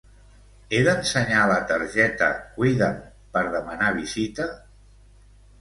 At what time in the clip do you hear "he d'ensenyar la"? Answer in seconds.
0.71-1.57